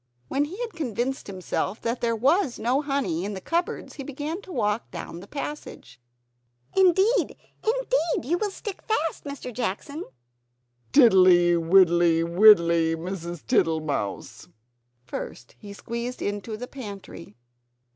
[0.29, 4.41] When he had convinced himself that there was no honey in the cupboards, he began
[4.41, 6.01] to walk down the passage.
[6.75, 9.53] "Indeed, indeed, you will stick fast, Mr.
[9.53, 10.05] Jackson!"
[10.91, 13.45] "Tiddly, widdly, widdly, Mrs.
[13.45, 14.47] Tittlemouse!"
[15.05, 17.35] First he squeezed into the pantry.